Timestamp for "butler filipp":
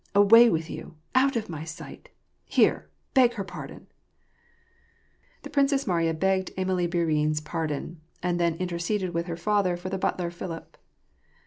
9.99-10.75